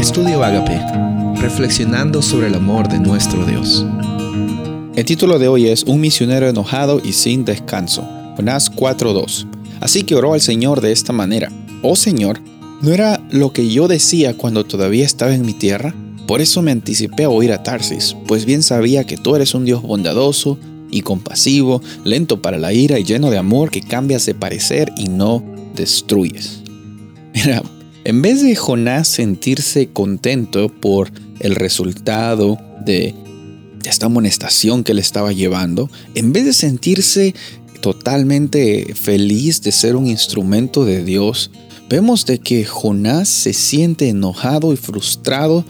Estudio 0.00 0.42
Agape, 0.42 0.80
reflexionando 1.42 2.22
sobre 2.22 2.46
el 2.46 2.54
amor 2.54 2.88
de 2.88 2.98
nuestro 2.98 3.44
Dios. 3.44 3.84
El 4.96 5.04
título 5.04 5.38
de 5.38 5.46
hoy 5.46 5.68
es 5.68 5.82
Un 5.82 6.00
misionero 6.00 6.48
enojado 6.48 7.02
y 7.04 7.12
sin 7.12 7.44
descanso. 7.44 8.08
Jonás 8.34 8.70
4:2. 8.74 9.46
Así 9.78 10.04
que 10.04 10.14
oró 10.14 10.32
al 10.32 10.40
Señor 10.40 10.80
de 10.80 10.92
esta 10.92 11.12
manera: 11.12 11.52
Oh 11.82 11.96
Señor, 11.96 12.40
¿no 12.80 12.92
era 12.92 13.20
lo 13.30 13.52
que 13.52 13.68
yo 13.68 13.88
decía 13.88 14.34
cuando 14.34 14.64
todavía 14.64 15.04
estaba 15.04 15.34
en 15.34 15.44
mi 15.44 15.52
tierra? 15.52 15.94
Por 16.26 16.40
eso 16.40 16.62
me 16.62 16.72
anticipé 16.72 17.24
a 17.24 17.28
oír 17.28 17.52
a 17.52 17.62
Tarsis, 17.62 18.16
pues 18.26 18.46
bien 18.46 18.62
sabía 18.62 19.04
que 19.04 19.18
tú 19.18 19.36
eres 19.36 19.54
un 19.54 19.66
Dios 19.66 19.82
bondadoso 19.82 20.58
y 20.90 21.02
compasivo, 21.02 21.82
lento 22.04 22.40
para 22.40 22.56
la 22.56 22.72
ira 22.72 22.98
y 22.98 23.04
lleno 23.04 23.30
de 23.30 23.36
amor 23.36 23.70
que 23.70 23.82
cambias 23.82 24.24
de 24.24 24.34
parecer 24.34 24.92
y 24.96 25.08
no 25.08 25.44
destruyes. 25.74 26.62
Mira, 27.34 27.62
en 28.04 28.22
vez 28.22 28.42
de 28.42 28.56
Jonás 28.56 29.08
sentirse 29.08 29.88
contento 29.88 30.68
por 30.68 31.10
el 31.40 31.54
resultado 31.54 32.58
de 32.84 33.14
esta 33.84 34.06
amonestación 34.06 34.84
que 34.84 34.94
le 34.94 35.00
estaba 35.00 35.32
llevando, 35.32 35.90
en 36.14 36.32
vez 36.32 36.44
de 36.44 36.52
sentirse 36.52 37.34
totalmente 37.80 38.94
feliz 38.94 39.62
de 39.62 39.72
ser 39.72 39.96
un 39.96 40.06
instrumento 40.06 40.84
de 40.84 41.04
Dios, 41.04 41.50
vemos 41.88 42.26
de 42.26 42.38
que 42.38 42.64
Jonás 42.64 43.28
se 43.28 43.52
siente 43.52 44.08
enojado 44.08 44.72
y 44.72 44.76
frustrado 44.76 45.64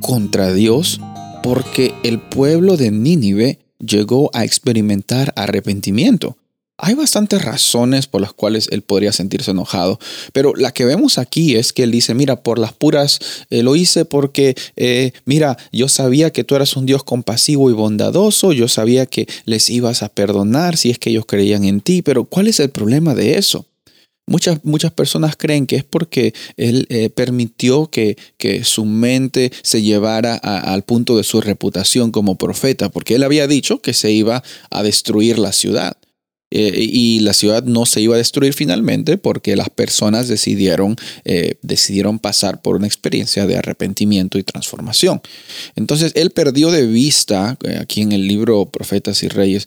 contra 0.00 0.52
Dios 0.52 1.00
porque 1.42 1.94
el 2.02 2.18
pueblo 2.20 2.76
de 2.76 2.90
Nínive 2.90 3.58
llegó 3.78 4.30
a 4.32 4.44
experimentar 4.44 5.32
arrepentimiento. 5.36 6.36
Hay 6.78 6.92
bastantes 6.92 7.42
razones 7.42 8.06
por 8.06 8.20
las 8.20 8.34
cuales 8.34 8.68
él 8.70 8.82
podría 8.82 9.10
sentirse 9.10 9.52
enojado, 9.52 9.98
pero 10.34 10.54
la 10.54 10.72
que 10.72 10.84
vemos 10.84 11.16
aquí 11.16 11.56
es 11.56 11.72
que 11.72 11.84
él 11.84 11.90
dice, 11.90 12.14
mira, 12.14 12.42
por 12.42 12.58
las 12.58 12.74
puras, 12.74 13.18
eh, 13.48 13.62
lo 13.62 13.76
hice 13.76 14.04
porque, 14.04 14.54
eh, 14.76 15.12
mira, 15.24 15.56
yo 15.72 15.88
sabía 15.88 16.32
que 16.32 16.44
tú 16.44 16.54
eras 16.54 16.76
un 16.76 16.84
Dios 16.84 17.02
compasivo 17.02 17.70
y 17.70 17.72
bondadoso, 17.72 18.52
yo 18.52 18.68
sabía 18.68 19.06
que 19.06 19.26
les 19.46 19.70
ibas 19.70 20.02
a 20.02 20.10
perdonar 20.10 20.76
si 20.76 20.90
es 20.90 20.98
que 20.98 21.08
ellos 21.08 21.24
creían 21.24 21.64
en 21.64 21.80
ti, 21.80 22.02
pero 22.02 22.24
¿cuál 22.24 22.46
es 22.46 22.60
el 22.60 22.68
problema 22.68 23.14
de 23.14 23.38
eso? 23.38 23.64
Muchas, 24.26 24.62
muchas 24.62 24.92
personas 24.92 25.36
creen 25.36 25.66
que 25.66 25.76
es 25.76 25.84
porque 25.84 26.34
él 26.58 26.86
eh, 26.90 27.08
permitió 27.08 27.86
que, 27.86 28.18
que, 28.36 28.64
su 28.64 28.84
mente 28.84 29.50
se 29.62 29.80
llevara 29.80 30.34
al 30.34 30.82
punto 30.82 31.16
de 31.16 31.22
su 31.22 31.40
reputación 31.40 32.10
como 32.10 32.36
profeta, 32.36 32.90
porque 32.90 33.14
él 33.14 33.22
había 33.22 33.46
dicho 33.46 33.80
que 33.80 33.94
se 33.94 34.10
iba 34.10 34.42
a 34.70 34.82
destruir 34.82 35.38
la 35.38 35.52
ciudad. 35.52 35.96
Eh, 36.52 36.72
y 36.78 37.20
la 37.20 37.32
ciudad 37.32 37.64
no 37.64 37.86
se 37.86 38.00
iba 38.00 38.14
a 38.14 38.18
destruir 38.18 38.54
finalmente 38.54 39.18
porque 39.18 39.56
las 39.56 39.68
personas 39.68 40.28
decidieron, 40.28 40.94
eh, 41.24 41.56
decidieron 41.62 42.20
pasar 42.20 42.62
por 42.62 42.76
una 42.76 42.86
experiencia 42.86 43.46
de 43.46 43.56
arrepentimiento 43.56 44.38
y 44.38 44.44
transformación. 44.44 45.20
Entonces 45.74 46.12
él 46.14 46.30
perdió 46.30 46.70
de 46.70 46.86
vista, 46.86 47.58
eh, 47.64 47.78
aquí 47.80 48.02
en 48.02 48.12
el 48.12 48.28
libro 48.28 48.66
Profetas 48.66 49.24
y 49.24 49.28
Reyes, 49.28 49.66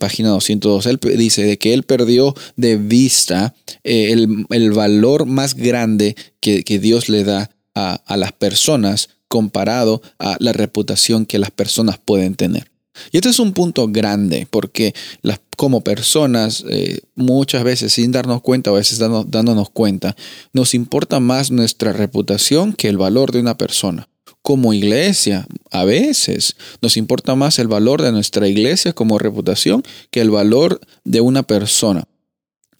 página 0.00 0.30
202, 0.30 0.86
él 0.86 0.98
dice 1.16 1.44
de 1.44 1.58
que 1.58 1.72
él 1.72 1.84
perdió 1.84 2.34
de 2.56 2.76
vista 2.76 3.54
el, 3.84 4.46
el, 4.50 4.72
valor 4.72 5.26
más 5.26 5.54
grande 5.54 6.16
que, 6.40 6.64
que 6.64 6.80
Dios 6.80 7.08
le 7.08 7.22
da 7.22 7.50
a, 7.76 7.94
a 8.06 8.16
las 8.16 8.32
personas 8.32 9.10
comparado 9.28 10.02
a 10.18 10.36
la 10.40 10.52
reputación 10.52 11.24
que 11.24 11.38
las 11.38 11.52
personas 11.52 11.98
pueden 11.98 12.34
tener. 12.34 12.73
Y 13.12 13.18
este 13.18 13.30
es 13.30 13.38
un 13.38 13.52
punto 13.52 13.88
grande 13.88 14.46
porque 14.50 14.94
las, 15.22 15.40
como 15.56 15.82
personas, 15.82 16.64
eh, 16.68 17.00
muchas 17.14 17.64
veces 17.64 17.92
sin 17.92 18.12
darnos 18.12 18.42
cuenta, 18.42 18.70
a 18.70 18.74
veces 18.74 18.98
dándonos 18.98 19.70
cuenta, 19.70 20.16
nos 20.52 20.74
importa 20.74 21.20
más 21.20 21.50
nuestra 21.50 21.92
reputación 21.92 22.72
que 22.72 22.88
el 22.88 22.96
valor 22.96 23.32
de 23.32 23.40
una 23.40 23.56
persona. 23.56 24.08
Como 24.42 24.74
iglesia, 24.74 25.46
a 25.70 25.84
veces 25.84 26.56
nos 26.82 26.96
importa 26.96 27.34
más 27.34 27.58
el 27.58 27.68
valor 27.68 28.02
de 28.02 28.12
nuestra 28.12 28.46
iglesia 28.46 28.92
como 28.92 29.18
reputación 29.18 29.82
que 30.10 30.20
el 30.20 30.30
valor 30.30 30.80
de 31.04 31.20
una 31.20 31.42
persona. 31.42 32.04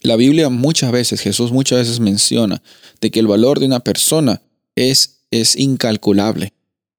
La 0.00 0.16
Biblia 0.16 0.50
muchas 0.50 0.92
veces, 0.92 1.20
Jesús 1.20 1.50
muchas 1.52 1.78
veces 1.78 2.00
menciona 2.00 2.62
de 3.00 3.10
que 3.10 3.20
el 3.20 3.26
valor 3.26 3.60
de 3.60 3.66
una 3.66 3.80
persona 3.80 4.42
es, 4.76 5.20
es 5.30 5.56
incalculable. 5.56 6.52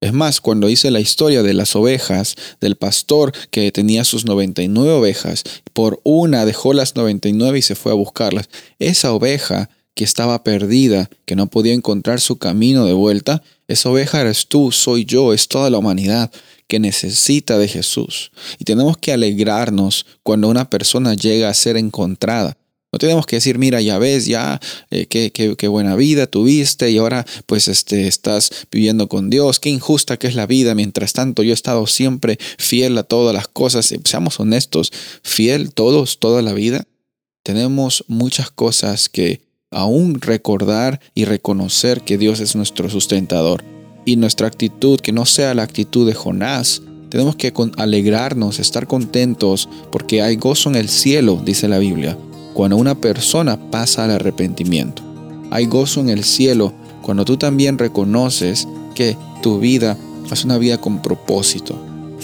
Es 0.05 0.13
más, 0.13 0.39
cuando 0.39 0.69
hice 0.69 0.91
la 0.91 0.99
historia 0.99 1.41
de 1.41 1.55
las 1.55 1.75
ovejas, 1.75 2.35
del 2.61 2.75
pastor 2.75 3.31
que 3.49 3.71
tenía 3.71 4.03
sus 4.03 4.23
99 4.23 4.91
ovejas, 4.91 5.41
por 5.73 5.99
una 6.03 6.45
dejó 6.45 6.73
las 6.73 6.95
99 6.95 7.57
y 7.57 7.61
se 7.63 7.73
fue 7.73 7.91
a 7.91 7.95
buscarlas, 7.95 8.47
esa 8.77 9.13
oveja 9.13 9.67
que 9.95 10.03
estaba 10.03 10.43
perdida, 10.43 11.09
que 11.25 11.35
no 11.35 11.47
podía 11.47 11.73
encontrar 11.73 12.21
su 12.21 12.37
camino 12.37 12.85
de 12.85 12.93
vuelta, 12.93 13.41
esa 13.67 13.89
oveja 13.89 14.21
eres 14.21 14.45
tú, 14.45 14.71
soy 14.71 15.05
yo, 15.05 15.33
es 15.33 15.47
toda 15.47 15.71
la 15.71 15.79
humanidad 15.79 16.31
que 16.67 16.79
necesita 16.79 17.57
de 17.57 17.67
Jesús. 17.67 18.31
Y 18.59 18.65
tenemos 18.65 18.97
que 18.97 19.11
alegrarnos 19.11 20.05
cuando 20.21 20.49
una 20.49 20.69
persona 20.69 21.15
llega 21.15 21.49
a 21.49 21.55
ser 21.55 21.77
encontrada. 21.77 22.55
No 22.95 22.99
tenemos 22.99 23.25
que 23.25 23.35
decir, 23.35 23.57
mira, 23.57 23.81
ya 23.81 23.99
ves, 23.99 24.25
ya, 24.25 24.61
eh, 24.89 25.05
qué, 25.07 25.29
qué, 25.29 25.67
buena 25.67 25.97
vida 25.97 26.27
tuviste 26.27 26.91
y 26.91 26.97
ahora 26.97 27.25
pues 27.45 27.67
este, 27.67 28.07
estás 28.07 28.49
viviendo 28.71 29.09
con 29.09 29.29
Dios, 29.29 29.59
qué 29.59 29.69
injusta 29.69 30.15
que 30.15 30.27
es 30.27 30.35
la 30.35 30.47
vida. 30.47 30.75
Mientras 30.75 31.11
tanto, 31.11 31.43
yo 31.43 31.51
he 31.51 31.53
estado 31.53 31.87
siempre 31.87 32.37
fiel 32.57 32.97
a 32.97 33.03
todas 33.03 33.35
las 33.35 33.49
cosas. 33.49 33.93
Seamos 34.05 34.39
honestos, 34.39 34.93
fiel 35.23 35.73
todos, 35.73 36.19
toda 36.19 36.41
la 36.41 36.53
vida. 36.53 36.85
Tenemos 37.43 38.05
muchas 38.07 38.49
cosas 38.49 39.09
que 39.09 39.41
aún 39.71 40.21
recordar 40.21 41.01
y 41.13 41.25
reconocer 41.25 41.99
que 41.99 42.17
Dios 42.17 42.39
es 42.39 42.55
nuestro 42.55 42.89
sustentador. 42.89 43.65
Y 44.05 44.15
nuestra 44.15 44.47
actitud, 44.47 45.01
que 45.01 45.11
no 45.11 45.25
sea 45.25 45.53
la 45.53 45.63
actitud 45.63 46.07
de 46.07 46.13
Jonás, 46.13 46.81
tenemos 47.09 47.35
que 47.35 47.51
alegrarnos, 47.75 48.59
estar 48.59 48.87
contentos, 48.87 49.67
porque 49.91 50.21
hay 50.21 50.37
gozo 50.37 50.69
en 50.69 50.77
el 50.77 50.87
cielo, 50.87 51.41
dice 51.43 51.67
la 51.67 51.79
Biblia 51.79 52.17
cuando 52.55 52.77
una 52.77 52.95
persona 52.95 53.59
pasa 53.69 54.05
al 54.05 54.11
arrepentimiento. 54.11 55.03
Hay 55.51 55.65
gozo 55.65 55.99
en 55.99 56.07
el 56.07 56.23
cielo 56.23 56.73
cuando 57.01 57.25
tú 57.25 57.35
también 57.35 57.77
reconoces 57.77 58.65
que 58.95 59.17
tu 59.43 59.59
vida 59.59 59.97
es 60.31 60.45
una 60.45 60.57
vida 60.57 60.79
con 60.79 61.01
propósito. 61.01 61.77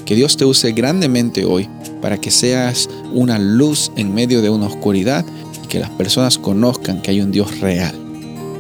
Que 0.06 0.16
Dios 0.16 0.38
te 0.38 0.46
use 0.46 0.72
grandemente 0.72 1.44
hoy 1.44 1.68
para 2.02 2.18
que 2.18 2.32
seas 2.32 2.90
una 3.14 3.38
luz 3.38 3.92
en 3.98 4.14
medio 4.14 4.42
de 4.42 4.50
una 4.50 4.68
oscuridad 4.68 5.26
y 5.64 5.68
que 5.68 5.80
las 5.80 5.90
personas 5.90 6.38
conozcan 6.38 7.02
que 7.02 7.12
hay 7.12 7.20
un 7.20 7.32
Dios 7.32 7.60
real. 7.60 7.94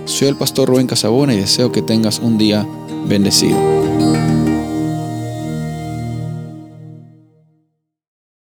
Soy 0.05 0.27
el 0.27 0.35
pastor 0.35 0.67
Rubén 0.67 0.87
Casabona 0.87 1.33
y 1.33 1.37
deseo 1.37 1.71
que 1.71 1.81
tengas 1.81 2.19
un 2.19 2.37
día 2.37 2.67
bendecido. 3.07 4.10